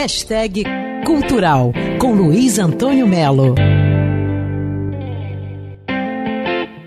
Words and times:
Hashtag 0.00 0.62
Cultural 1.04 1.72
com 1.98 2.12
Luiz 2.12 2.60
Antônio 2.60 3.04
Melo. 3.04 3.56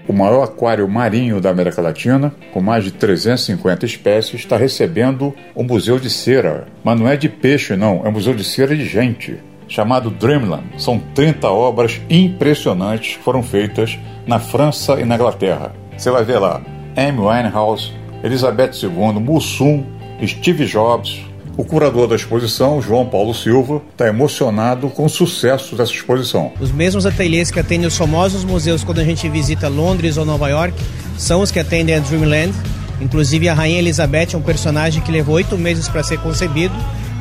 O 0.07 0.13
maior 0.13 0.43
aquário 0.43 0.87
marinho 0.87 1.41
da 1.41 1.49
América 1.49 1.81
Latina, 1.81 2.33
com 2.53 2.61
mais 2.61 2.85
de 2.85 2.91
350 2.91 3.85
espécies, 3.85 4.35
está 4.35 4.55
recebendo 4.55 5.35
o 5.53 5.61
Museu 5.61 5.99
de 5.99 6.09
Cera. 6.09 6.67
Mas 6.85 6.97
não 6.97 7.05
é 7.05 7.17
de 7.17 7.27
peixe, 7.27 7.75
não, 7.75 8.01
é 8.05 8.07
um 8.07 8.13
museu 8.13 8.33
de 8.33 8.45
cera 8.45 8.73
de 8.73 8.85
gente, 8.85 9.37
chamado 9.67 10.09
Dreamland. 10.09 10.63
São 10.77 10.97
30 11.13 11.49
obras 11.49 11.99
impressionantes 12.09 13.17
que 13.17 13.23
foram 13.23 13.43
feitas 13.43 13.99
na 14.25 14.39
França 14.39 15.01
e 15.01 15.03
na 15.03 15.15
Inglaterra. 15.15 15.73
Você 15.97 16.09
vai 16.09 16.23
ver 16.23 16.39
lá 16.39 16.61
Amy 16.95 17.19
Winehouse, 17.19 17.91
Elizabeth 18.23 18.71
II, 18.81 19.19
Mussum, 19.19 19.83
Steve 20.25 20.65
Jobs, 20.65 21.29
o 21.61 21.63
curador 21.63 22.07
da 22.07 22.15
exposição, 22.15 22.81
João 22.81 23.05
Paulo 23.05 23.35
Silva, 23.35 23.83
está 23.91 24.07
emocionado 24.07 24.89
com 24.89 25.05
o 25.05 25.09
sucesso 25.09 25.75
dessa 25.75 25.91
exposição. 25.91 26.51
Os 26.59 26.71
mesmos 26.71 27.05
ateliês 27.05 27.51
que 27.51 27.59
atendem 27.59 27.85
os 27.85 27.95
famosos 27.95 28.43
museus 28.43 28.83
quando 28.83 28.97
a 28.97 29.03
gente 29.03 29.29
visita 29.29 29.67
Londres 29.67 30.17
ou 30.17 30.25
Nova 30.25 30.49
York 30.49 30.75
são 31.19 31.41
os 31.41 31.51
que 31.51 31.59
atendem 31.59 31.95
a 31.95 31.99
Dreamland. 31.99 32.51
Inclusive, 32.99 33.47
a 33.47 33.53
Rainha 33.53 33.77
Elizabeth 33.77 34.29
é 34.33 34.37
um 34.37 34.41
personagem 34.41 35.03
que 35.03 35.11
levou 35.11 35.35
oito 35.35 35.55
meses 35.55 35.87
para 35.87 36.01
ser 36.01 36.17
concebido, 36.17 36.73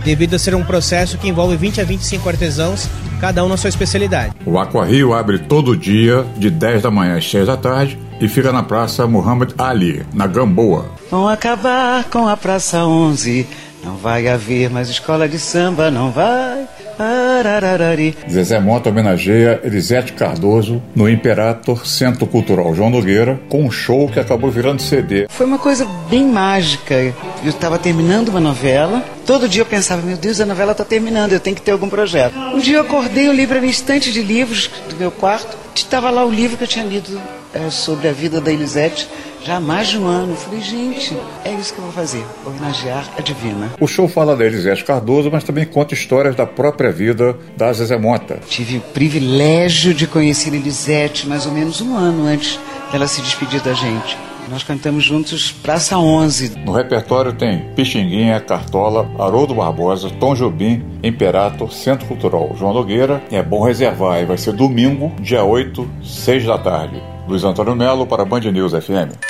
devido 0.03 0.33
a 0.33 0.39
ser 0.39 0.55
um 0.55 0.65
processo 0.65 1.19
que 1.19 1.29
envolve 1.29 1.55
20 1.59 1.83
a 1.83 1.85
25 1.85 2.27
artesãos, 2.27 2.89
cada 3.21 3.45
um 3.45 3.49
na 3.49 3.59
sua 3.59 3.69
especialidade. 3.69 4.33
O 4.47 4.59
Aquarrio 4.59 5.13
abre 5.13 5.39
todo 5.39 5.77
dia, 5.77 6.25
de 6.39 6.49
10 6.49 6.81
da 6.81 6.91
manhã 6.91 7.19
às 7.19 7.31
6 7.31 7.47
da 7.47 7.59
tarde, 7.59 7.99
e 8.19 8.27
fica 8.27 8.51
na 8.53 8.63
Praça 8.63 9.07
Muhammad 9.07 9.53
Ali, 9.59 10.03
na 10.15 10.27
Gamboa. 10.27 10.87
Vão 11.11 11.29
acabar 11.29 12.05
com 12.05 12.27
a 12.27 12.37
Praça 12.39 12.87
11 12.87 13.47
não 13.83 13.97
vai 13.97 14.29
haver 14.29 14.71
mais 14.71 14.89
escola 14.89 15.29
de 15.29 15.39
samba, 15.39 15.91
não 15.91 16.11
vai. 16.11 16.69
Arararari. 16.99 18.15
Zezé 18.29 18.61
Mota 18.61 18.91
homenageia 18.91 19.59
Elisete 19.65 20.13
Cardoso 20.13 20.83
no 20.95 21.09
Imperator 21.09 21.87
Centro 21.87 22.27
Cultural 22.27 22.75
João 22.75 22.91
Nogueira 22.91 23.41
com 23.49 23.65
um 23.65 23.71
show 23.71 24.07
que 24.09 24.21
acabou 24.21 24.51
virando 24.51 24.83
CD. 24.83 25.27
Foi 25.31 25.47
uma 25.47 25.59
coisa 25.59 25.87
bem 26.11 26.27
mágica. 26.27 26.95
Eu 26.95 27.15
estava 27.51 27.79
terminando 27.79 28.29
uma 28.29 28.41
novela. 28.41 29.03
Todo 29.25 29.49
dia 29.49 29.63
eu 29.63 29.67
pensava, 29.67 30.03
meu 30.03 30.17
Deus, 30.17 30.41
a 30.41 30.47
novela 30.47 30.73
está 30.73 30.85
terminando, 30.85 31.33
eu 31.33 31.41
tenho 31.41 31.57
que 31.57 31.63
ter 31.63 31.71
algum 31.71 31.89
projeto. 31.89 32.37
Um 32.37 32.59
dia 32.59 32.77
eu 32.77 32.83
acordei, 32.83 33.29
eu 33.29 33.33
li 33.33 33.47
para 33.47 33.61
minha 33.61 33.71
estante 33.71 34.13
de 34.13 34.23
livros 34.23 34.71
do 34.91 34.97
meu 34.97 35.11
quarto. 35.11 35.57
Estava 35.75 36.11
lá 36.11 36.25
o 36.25 36.31
livro 36.31 36.59
que 36.59 36.65
eu 36.65 36.69
tinha 36.69 36.85
lido 36.85 37.19
é, 37.55 37.71
sobre 37.71 38.09
a 38.09 38.13
vida 38.13 38.41
da 38.41 38.53
Elisete 38.53 39.09
já 39.45 39.57
há 39.57 39.61
mais 39.61 39.89
de 39.89 39.99
um 39.99 40.07
ano. 40.07 40.35
Falei, 40.35 40.61
gente, 40.61 41.17
é 41.45 41.53
isso 41.53 41.73
que 41.73 41.79
eu 41.79 41.85
vou 41.85 41.93
fazer, 41.93 42.25
homenagear 42.47 43.05
a 43.17 43.21
Divina. 43.21 43.71
O 43.81 43.87
show 43.87 44.09
fala 44.09 44.37
da 44.37 44.45
Elisete 44.45 44.85
Cardoso, 44.85 45.31
mas 45.31 45.45
também 45.45 45.65
conta 45.65 45.95
histórias 45.95 46.35
da 46.35 46.47
própria 46.47 46.93
vida 46.93 47.37
da 47.57 47.73
Zezé 47.73 47.97
Mota. 47.97 48.41
Tive 48.49 48.79
o 48.79 48.81
privilégio 48.81 49.95
de 49.95 50.07
conhecer 50.07 50.55
Elisete 50.55 51.29
mais 51.29 51.47
ou 51.47 51.53
menos 51.53 51.81
um 51.81 51.97
ano 51.97 52.27
antes 52.27 52.59
dela 52.93 53.07
se 53.07 53.21
despedir 53.23 53.61
da 53.63 53.73
gente. 53.73 54.17
Nós 54.51 54.65
cantamos 54.65 55.05
juntos 55.05 55.53
Praça 55.53 55.97
11. 55.97 56.59
No 56.65 56.73
repertório 56.73 57.33
tem 57.33 57.73
Pixinguinha, 57.77 58.41
Cartola, 58.41 59.09
Haroldo 59.17 59.55
Barbosa, 59.55 60.11
Tom 60.19 60.35
Jobim, 60.35 60.85
Imperator, 61.05 61.73
Centro 61.73 62.05
Cultural 62.09 62.51
João 62.59 62.75
Nogueira. 62.75 63.23
E 63.31 63.37
é 63.37 63.43
bom 63.45 63.63
reservar, 63.63 64.21
e 64.21 64.25
vai 64.25 64.37
ser 64.37 64.53
domingo, 64.53 65.13
dia 65.21 65.45
8, 65.45 65.89
6 66.03 66.47
da 66.47 66.59
tarde. 66.59 67.01
Luiz 67.29 67.45
Antônio 67.45 67.77
Melo 67.77 68.05
para 68.09 68.25
Band 68.25 68.41
News 68.41 68.73
FM. 68.73 69.30